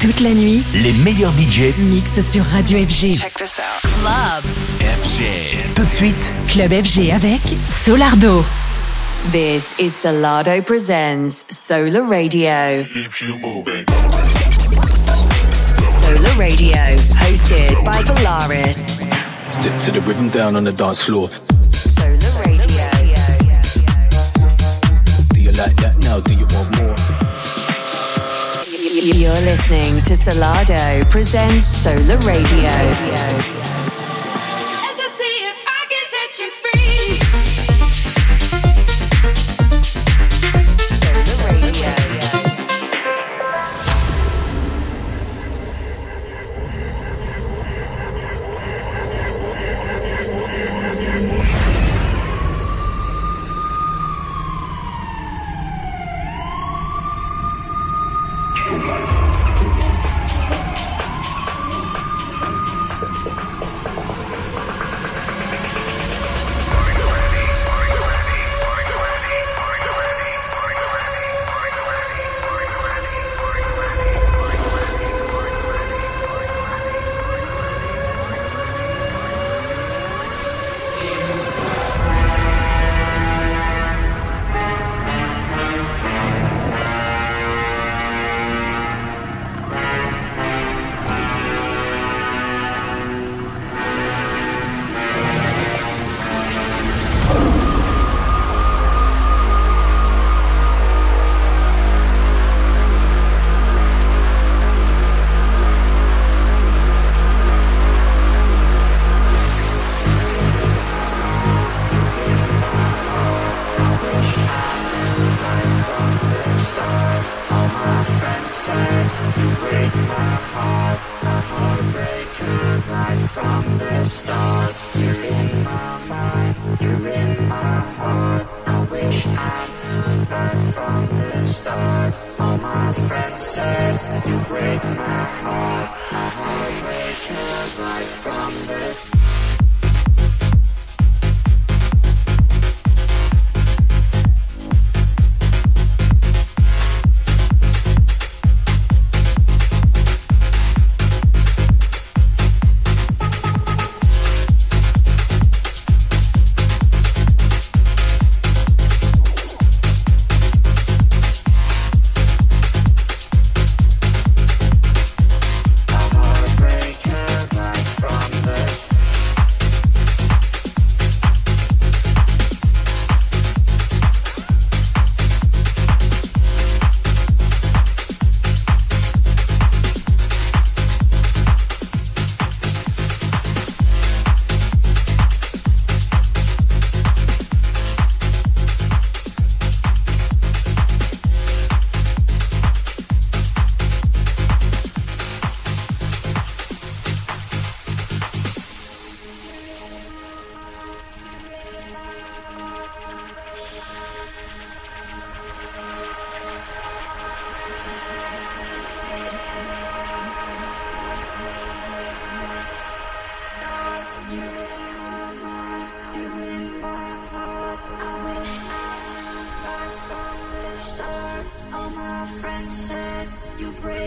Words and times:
Toute 0.00 0.20
la 0.20 0.30
nuit, 0.30 0.62
les 0.74 0.92
meilleurs 0.92 1.32
budgets 1.32 1.74
mixent 1.78 2.20
sur 2.30 2.44
Radio 2.44 2.78
FG. 2.78 3.18
Check 3.18 3.34
this 3.34 3.58
out. 3.58 3.90
Club 4.00 4.44
FG. 4.80 5.74
Tout 5.74 5.84
de 5.84 5.90
suite, 5.90 6.32
Club 6.48 6.70
FG 6.70 7.10
avec 7.12 7.40
Solardo. 7.70 8.44
This 9.32 9.74
is 9.80 9.90
Solardo 9.90 10.62
Presents 10.62 11.44
Solar 11.50 12.02
Radio. 12.08 12.84
keeps 12.94 13.20
you 13.20 13.36
moving. 13.38 13.84
Solar 16.00 16.38
Radio, 16.38 16.76
hosted 17.16 17.84
by 17.84 18.02
Polaris. 18.04 18.96
Step 19.60 19.82
to 19.82 19.90
the 19.90 20.00
rhythm 20.06 20.28
down 20.28 20.54
on 20.54 20.62
the 20.64 20.72
dance 20.72 21.02
floor. 21.02 21.28
You're 29.00 29.30
listening 29.30 30.02
to 30.06 30.14
Solardo 30.14 31.08
Presents 31.08 31.68
Solar 31.68 32.18
Radio. 32.26 33.57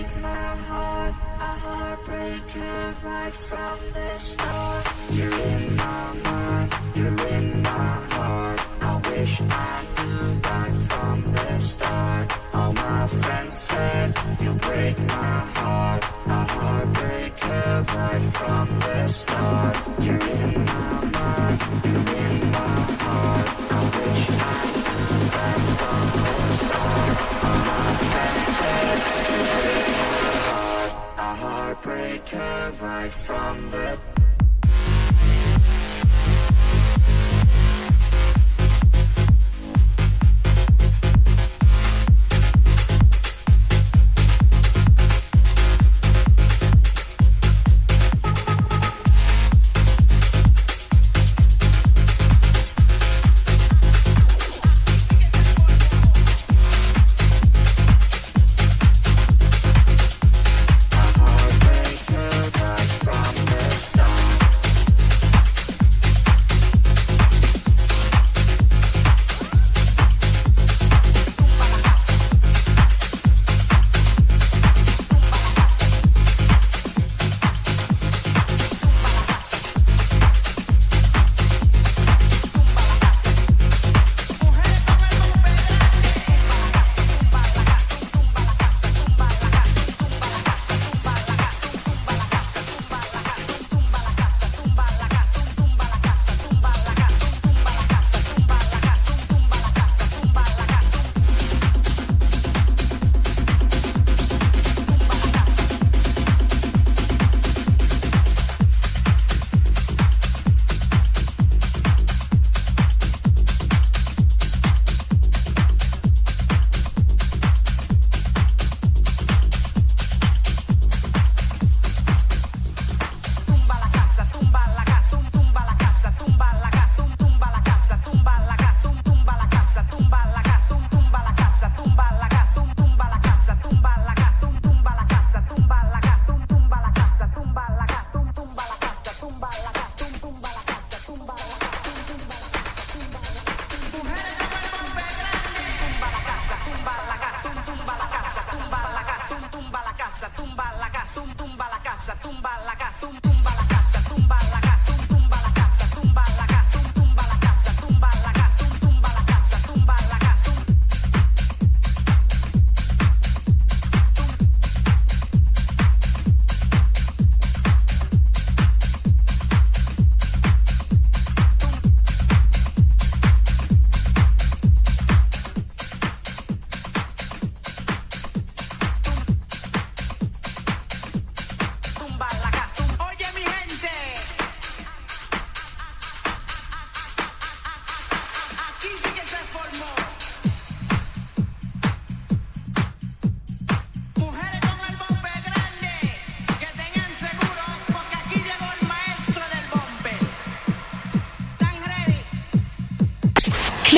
Break 0.02 0.22
my 0.22 0.56
heart, 0.68 1.14
a 1.40 1.52
heartbreaker 1.64 3.04
right 3.04 3.34
from 3.34 3.80
the 3.94 4.20
start. 4.20 4.88
You're 5.12 5.40
in 5.54 5.76
my 5.76 6.14
mind, 6.24 6.74
you're 6.96 7.28
in 7.38 7.62
my 7.62 7.92
heart. 8.16 8.60
I 8.82 9.02
wish 9.10 9.42
I 9.42 9.84
knew 9.98 10.40
right 10.50 10.74
from 10.90 11.32
the 11.32 11.60
start. 11.60 12.32
All 12.54 12.74
my 12.74 13.08
friends 13.08 13.58
said 13.58 14.14
you 14.42 14.54
break 14.54 14.98
my 15.00 15.40
heart, 15.60 16.04
a 16.28 16.46
heartbreaker 16.56 17.96
right 17.96 18.22
from 18.22 18.68
the 18.80 19.08
start. 19.08 19.76
You're 20.00 20.28
in 20.42 20.66
my 20.66 21.06
mind, 21.18 21.60
you're 21.86 22.08
in 22.26 22.52
my 22.52 22.76
heart. 23.04 23.48
I 23.78 23.82
wish 23.98 24.24
I 24.30 24.62
knew 24.86 25.12
right 25.38 25.66
from 25.80 26.06
the 26.24 26.36
start. 26.66 27.14
All 27.48 27.62
my 27.70 27.90
friends 28.10 28.48
said 28.58 29.21
from 32.26 32.72
right 32.82 33.12
from 33.12 33.72
the 33.72 34.11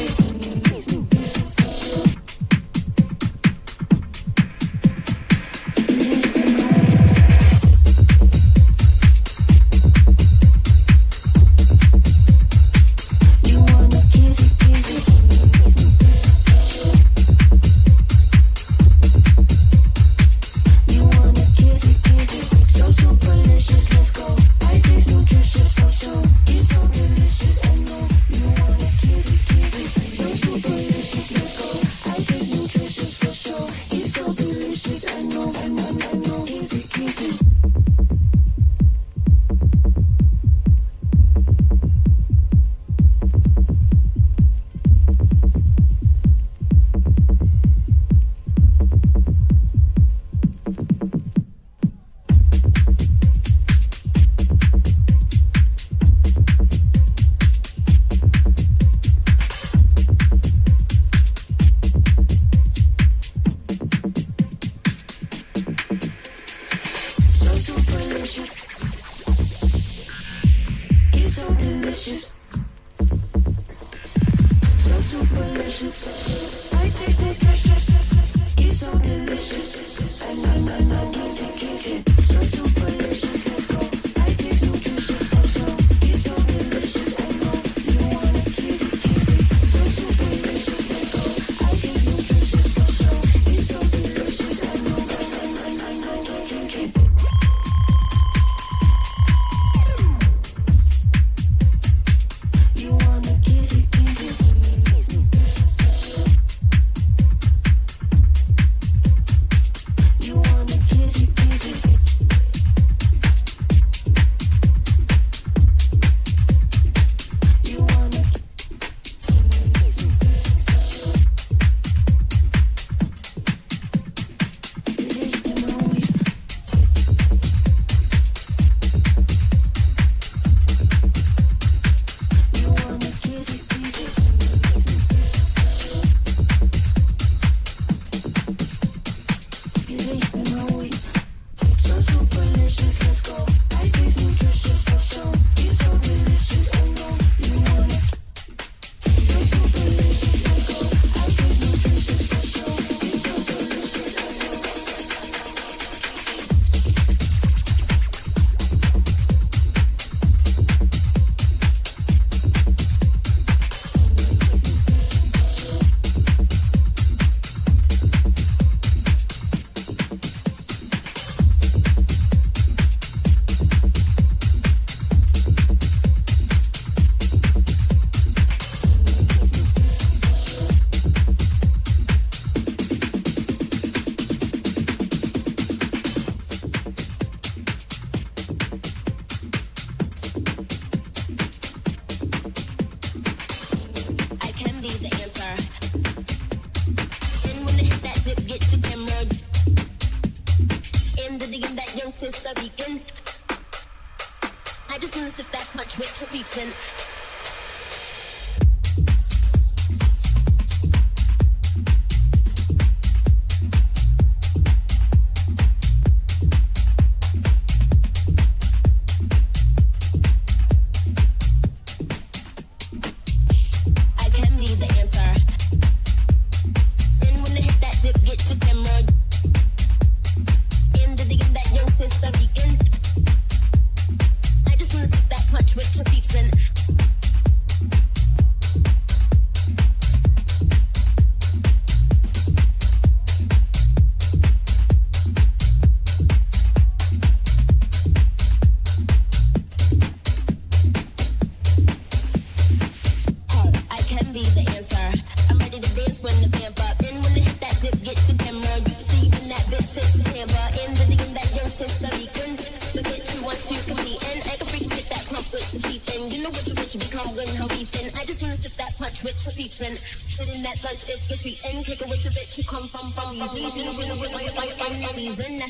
easy. 0.00 0.21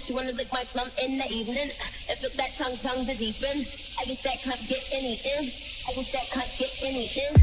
She 0.02 0.12
wanna 0.12 0.32
lick 0.32 0.52
my 0.52 0.64
plum 0.64 0.90
in 1.00 1.16
the 1.16 1.30
evening. 1.30 1.71
If 2.11 2.23
look 2.25 2.32
that 2.32 2.52
tongue, 2.56 2.76
tongue's 2.76 3.09
a 3.09 3.14
deepin'. 3.14 3.61
I 4.00 4.04
guess 4.04 4.21
that 4.23 4.42
cunt 4.42 4.68
get 4.68 4.82
any 4.92 5.12
in. 5.12 5.44
I 5.47 5.92
guess 5.94 6.11
that 6.11 6.26
cunt 6.26 6.59
get 6.59 6.82
any 6.82 7.06
in. 7.06 7.41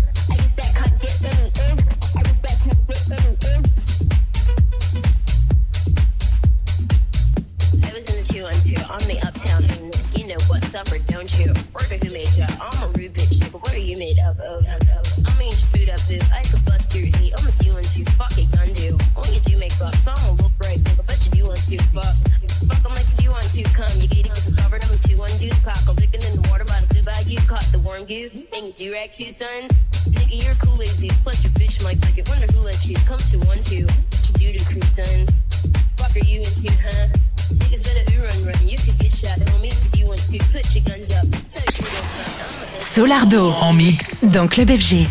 Lardo 43.10 43.52
en 43.60 43.74
mix 43.74 44.24
dans 44.24 44.48
Club 44.48 44.70
FG. 44.70 45.08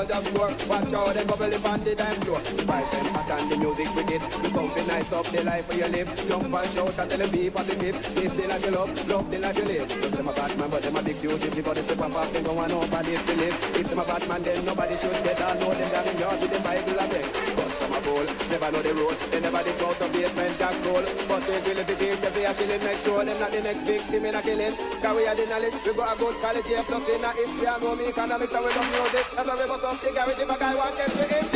Like 0.00 0.08
ball 0.08 0.20
just 0.22 0.26
score. 0.32 0.68
Watch 0.68 0.92
out, 0.92 1.14
them 1.14 1.26
bubble 1.26 1.54
up 1.54 1.64
on 1.64 1.84
the 1.84 1.94
dance 1.94 2.24
floor. 2.24 2.40
Vibe, 2.40 2.90
them 2.90 3.06
hot 3.12 3.30
and 3.30 3.50
the 3.50 3.56
music 3.58 3.94
wicked. 3.94 4.22
You 4.22 4.50
come 4.50 4.74
be 4.74 4.82
nice 4.86 5.12
up 5.12 5.26
the 5.26 5.44
life 5.44 5.68
where 5.68 5.78
your 5.78 5.88
live. 5.88 6.08
Jump 6.28 6.54
and 6.54 6.70
shout 6.70 6.98
and 6.98 7.10
tell 7.10 7.18
them 7.18 7.30
beep 7.30 7.58
on 7.58 7.66
the 7.66 7.74
tip. 7.74 7.94
Live 8.16 8.36
the 8.36 8.46
life 8.48 8.64
you 8.64 8.72
love, 8.72 9.08
love 9.08 9.30
the 9.30 9.38
like 9.38 9.56
you 9.56 9.64
live. 9.64 9.88
Just 9.88 10.16
them 10.16 10.28
a 10.28 10.32
bad 10.32 10.58
man, 10.58 10.70
but 10.70 10.82
them 10.82 10.96
a 10.96 11.02
big 11.02 11.16
huge. 11.16 11.44
If 11.44 11.56
you 11.56 11.62
got 11.62 11.74
the 11.76 11.82
flip 11.82 11.98
pop, 11.98 12.28
them 12.32 12.42
go 12.44 12.58
on 12.58 12.68
nobody 12.68 13.14
to 13.16 13.34
live. 13.36 13.56
If 13.76 13.88
them 13.88 13.98
a 13.98 14.04
bad 14.04 14.28
man, 14.28 14.42
then 14.42 14.64
nobody 14.64 14.96
should 14.96 15.18
get 15.24 15.40
on. 15.42 15.58
Know 15.60 15.74
them 15.74 15.90
down 15.92 16.06
in 16.08 16.18
yard 16.18 16.49
never 18.50 18.70
know 18.72 18.82
the 18.82 18.92
road. 18.94 19.16
They 19.30 19.40
never 19.40 19.62
did 19.62 19.78
go 19.78 19.94
to 19.94 20.06
basement 20.10 20.58
jack 20.58 20.74
roll. 20.84 21.06
But 21.30 21.46
they 21.46 21.58
will 21.62 21.78
if 21.78 21.88
it 21.88 22.02
is, 22.02 22.18
they 22.18 22.44
a 22.44 22.52
shilling. 22.52 22.82
Make 22.82 22.98
sure 22.98 23.24
them 23.24 23.38
not 23.38 23.50
the 23.52 23.62
next 23.62 23.82
victim 23.86 24.24
in 24.26 24.34
a 24.34 24.42
killing. 24.42 24.74
Cause 25.00 25.16
we 25.16 25.26
are 25.26 25.36
the 25.38 25.46
knowledge, 25.46 25.78
we 25.86 25.92
got 25.94 26.10
a 26.10 26.18
good 26.18 26.36
here. 26.66 26.82
Plus 26.82 27.08
in 27.08 27.24
a 27.24 27.30
history 27.32 27.66
I 27.66 27.78
know 27.78 27.94
me 27.94 28.10
economics 28.10 28.52
and 28.52 28.64
we 28.66 28.70
love 28.74 28.90
music. 28.90 29.26
That's 29.38 29.46
why 29.46 29.54
we 29.54 29.64
got 29.70 29.80
some 29.80 29.96
figure 29.96 30.26
if 30.26 30.50
a 30.50 30.56
guy 30.58 30.74
want 30.74 30.96
them 30.98 31.10
to 31.10 31.24
inject. 31.24 31.49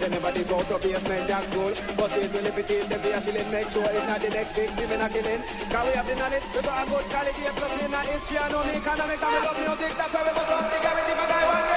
They 0.00 0.08
never 0.08 0.32
did 0.32 0.48
go 0.48 0.62
to 0.62 0.76
basement 0.78 1.28
jack 1.28 1.44
school. 1.50 1.72
But 1.96 2.12
it 2.16 2.32
will 2.32 2.46
if 2.46 2.58
it 2.58 2.70
is, 2.70 2.88
they 2.88 2.98
be 2.98 3.10
a 3.10 3.20
shilling, 3.20 3.50
make 3.50 3.68
sure 3.68 3.84
it's 3.84 4.06
not 4.08 4.20
the 4.20 4.30
next 4.30 4.52
victim 4.56 4.90
in 4.90 5.00
a 5.00 5.08
killing. 5.08 5.42
Cause 5.70 5.86
we 5.86 5.92
have 5.94 6.06
the 6.06 6.16
knowledge, 6.16 6.46
we 6.54 6.60
got 6.62 6.82
a 6.82 6.90
good 6.90 7.06
here, 7.34 7.54
plus 7.56 7.72
in 7.82 7.94
a 7.94 8.00
history, 8.08 8.38
and 8.38 8.54
only 8.54 8.74
economics, 8.78 9.22
and 9.22 9.32
we 9.32 9.40
love 9.44 9.58
music, 9.60 9.92
that's 9.96 10.14
why 10.14 10.22
we 10.24 10.32
must 10.32 10.50
up 10.50 10.66
the 10.72 10.78
guarantee 10.80 11.12
if 11.12 11.20
a 11.20 11.26
guy 11.28 11.44
want 11.44 11.73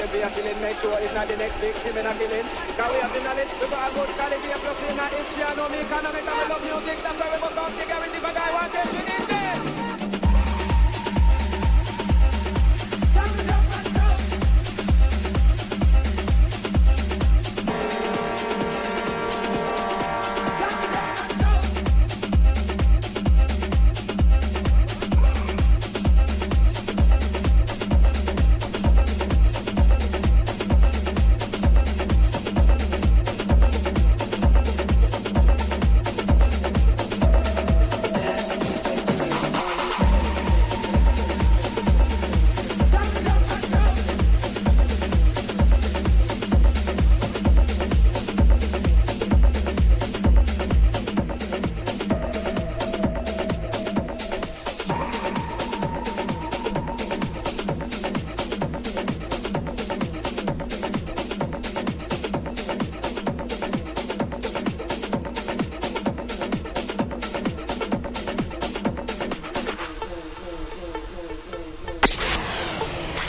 they 0.00 0.08
be 0.16 0.24
a 0.24 0.28
shilling, 0.32 0.56
make 0.64 0.76
sure 0.80 0.96
it's 0.96 1.12
not 1.12 1.28
the 1.28 1.36
next 1.36 1.60
victim 1.60 1.92
in 1.92 2.06
a 2.08 2.12
killing. 2.16 2.46
Cause 2.72 2.88
we 2.88 2.98
have 3.04 3.12
the 3.12 3.20
knowledge, 3.20 3.52
we 3.60 3.66
got 3.68 3.84
a 3.84 3.88
good 3.92 4.10
college 4.16 4.44
here, 4.48 4.60
plus 4.64 4.80
in 4.88 4.96
a 4.96 5.06
history, 5.12 5.44
and 5.44 5.56
know 5.60 5.68
me 5.68 5.78
economics, 5.84 6.24
and 6.24 6.38
we 6.40 6.44
love 6.48 6.62
music, 6.64 6.96
that's 7.04 7.18
why 7.20 7.28
we 7.28 7.49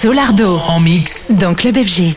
Solardo 0.01 0.57
En 0.67 0.79
mix. 0.79 1.29
dans 1.29 1.53
Club 1.53 1.77
FG. 1.77 2.15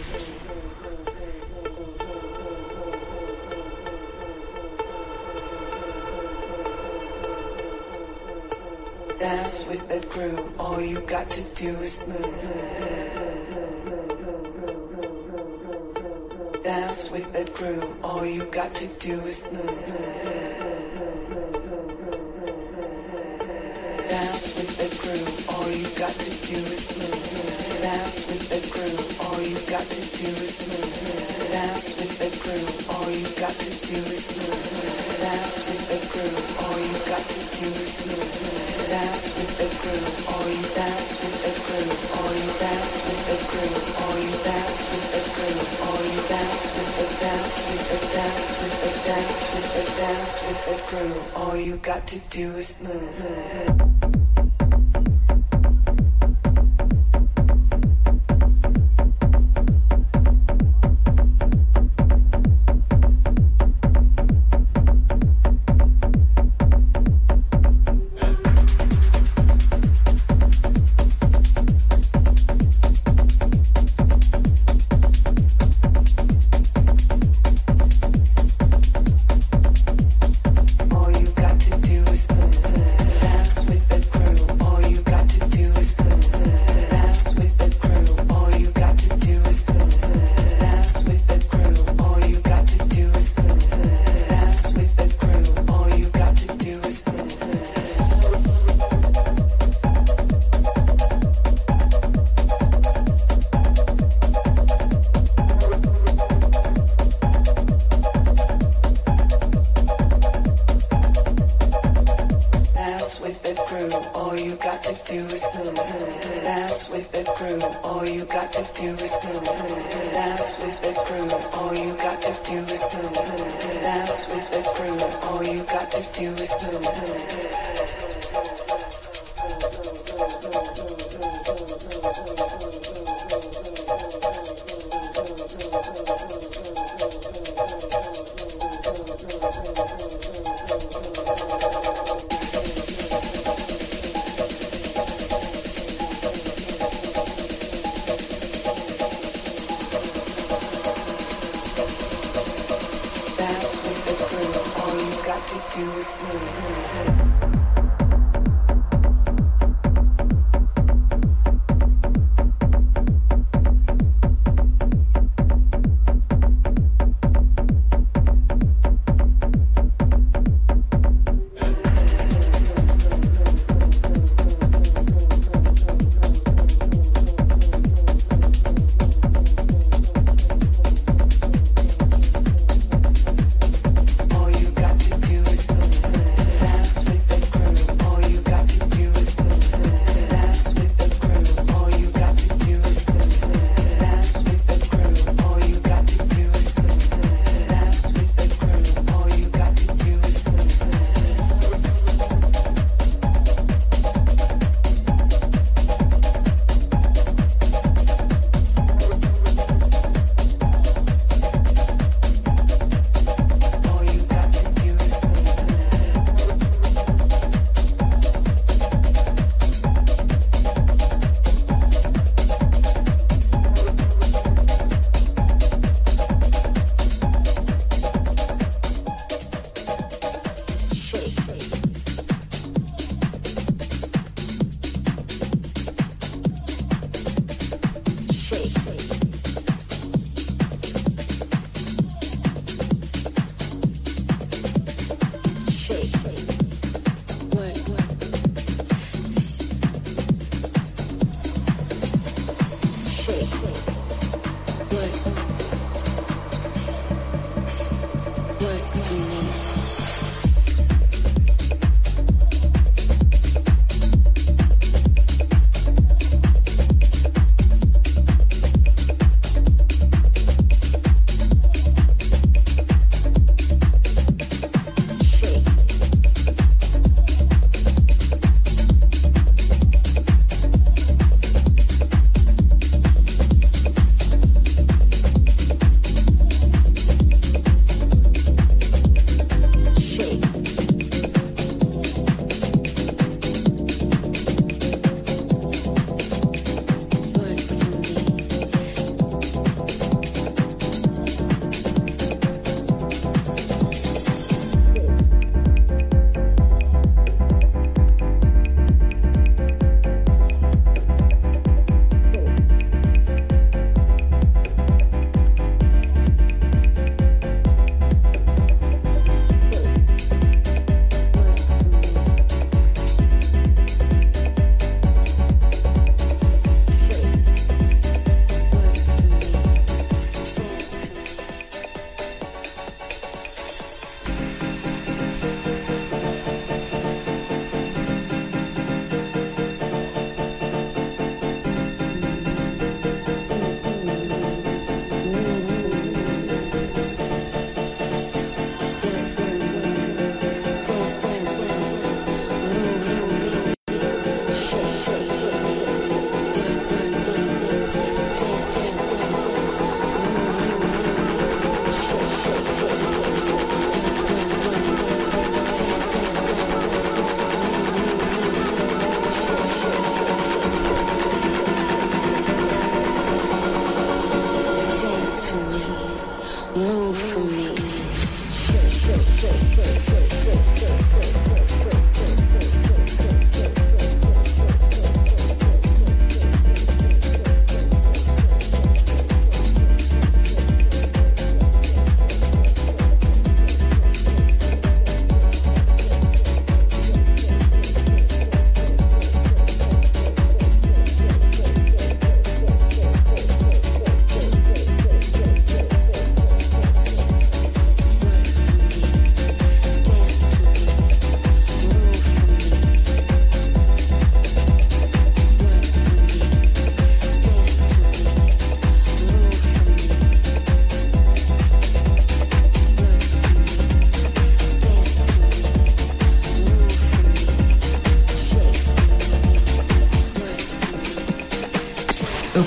to 52.07 52.19
do 52.31 52.57
is 52.57 52.83
move. 52.83 54.24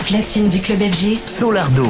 Platine 0.08 0.48
du 0.48 0.62
club 0.62 0.80
FG. 0.80 1.18
Solardo. 1.26 1.86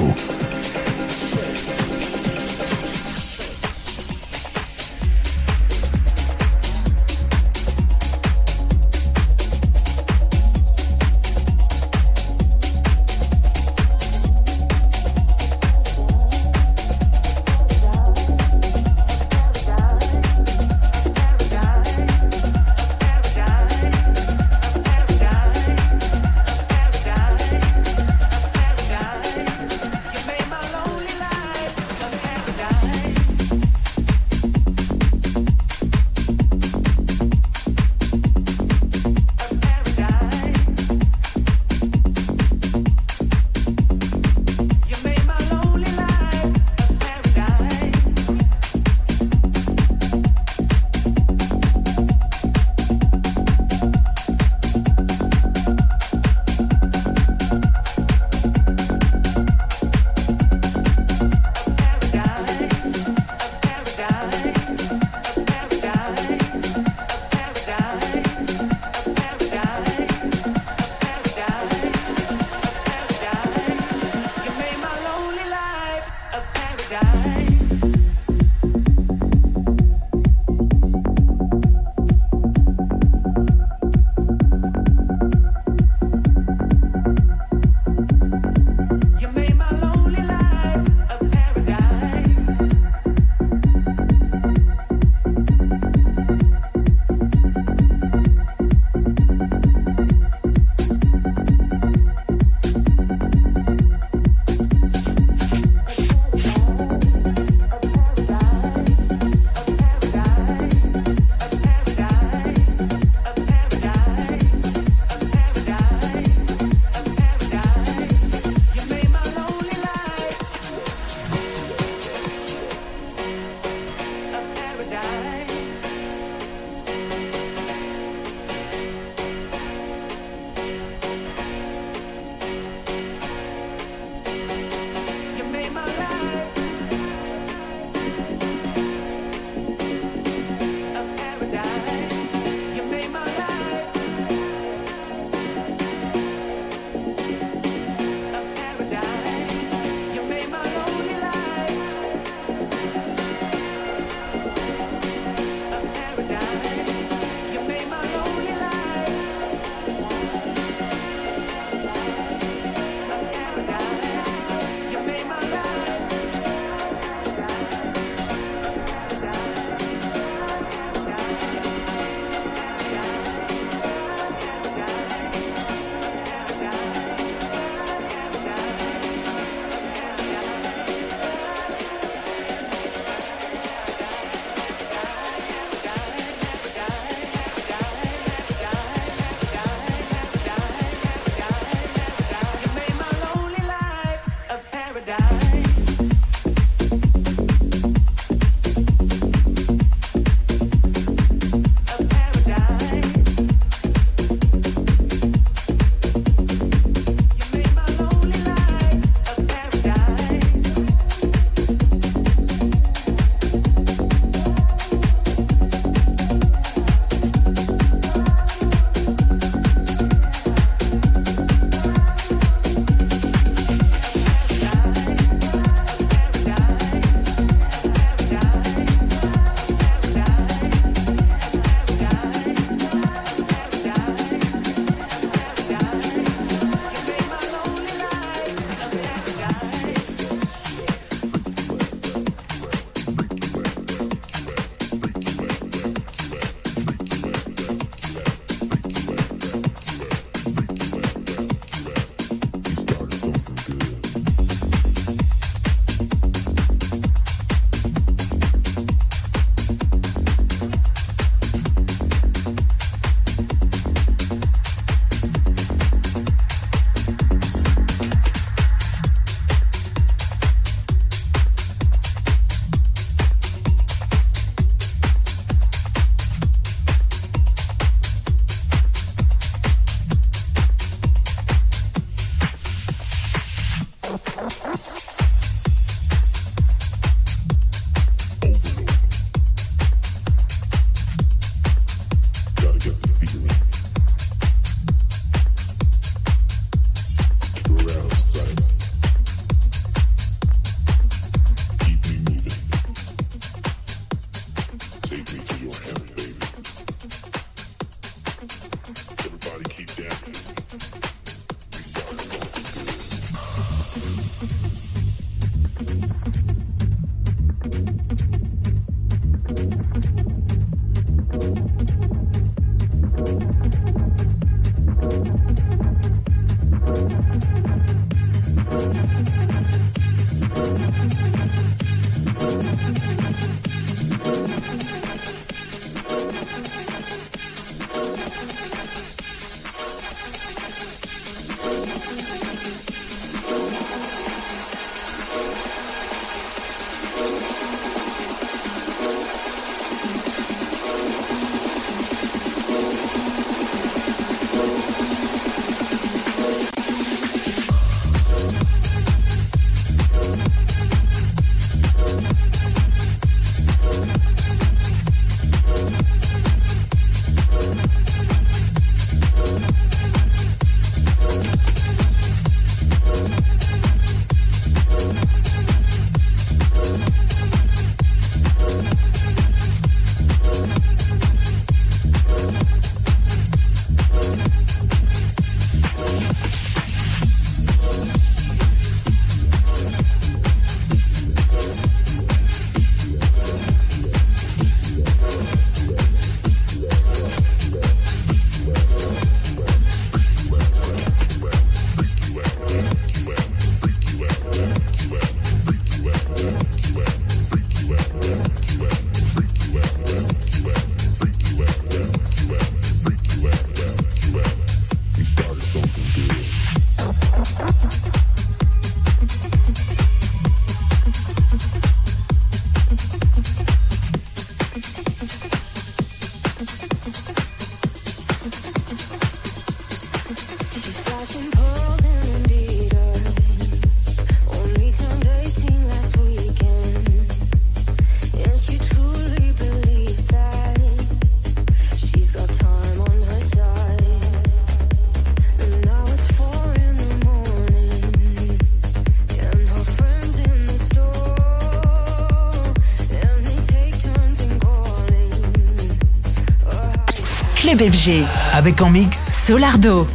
FG. 457.80 458.23
Avec 458.54 458.82
en 458.82 458.90
mix 458.90 459.32
Solardo. 459.34 460.08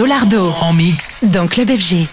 Solardo 0.00 0.54
En 0.62 0.72
mix. 0.72 1.24
dans 1.24 1.46
Club 1.46 1.68
FG. 1.68 2.06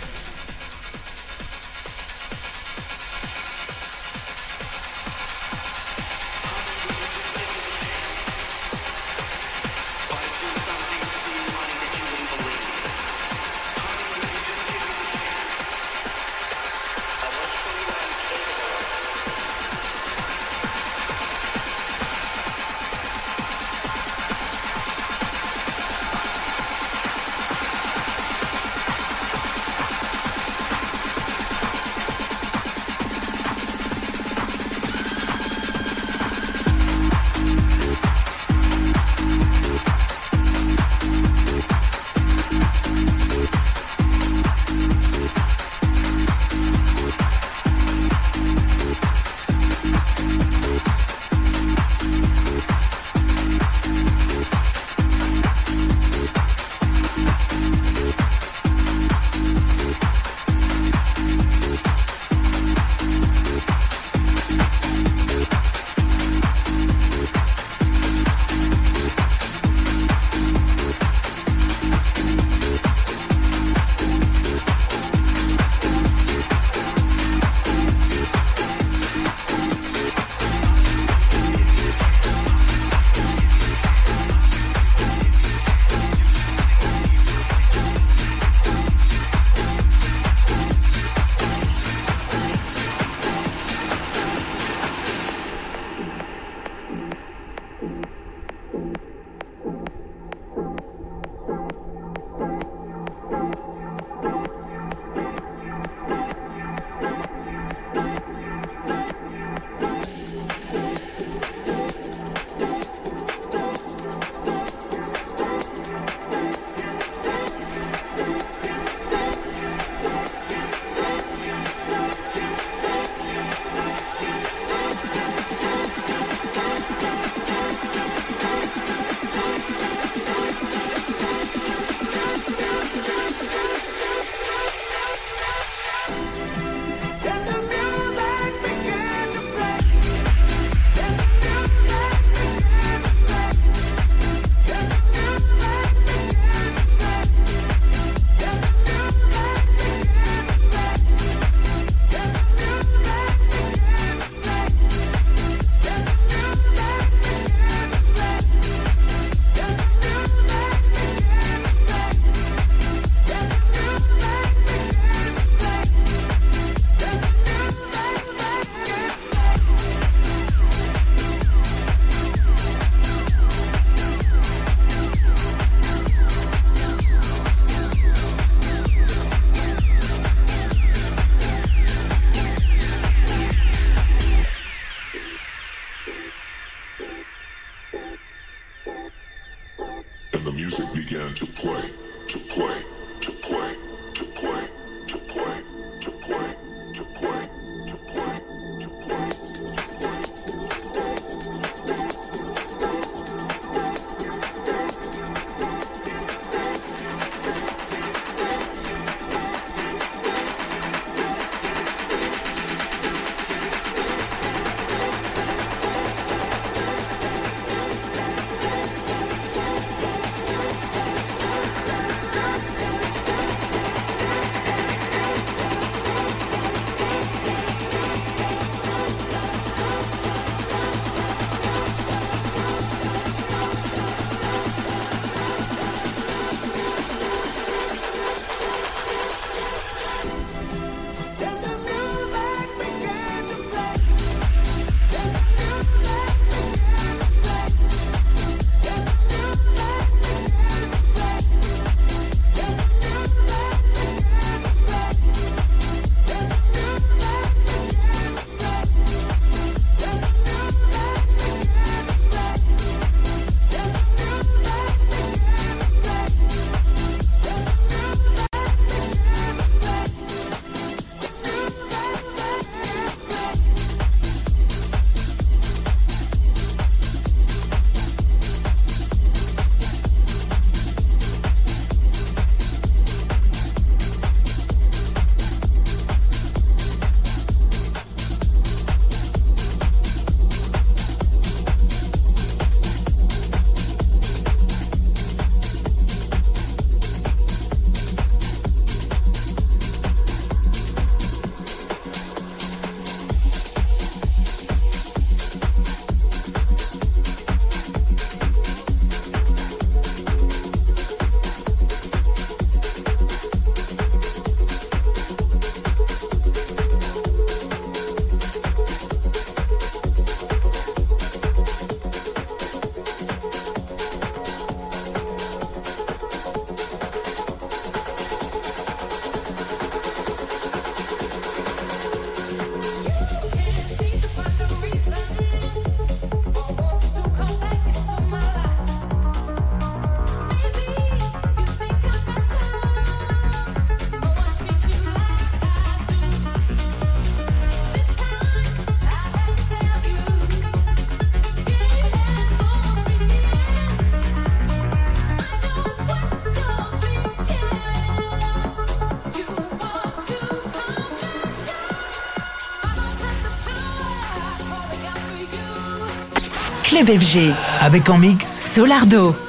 Club 366.97 367.19
FG. 367.19 367.53
Avec 367.81 368.09
en 368.09 368.17
mix 368.17 368.59
Solardo. 368.59 369.46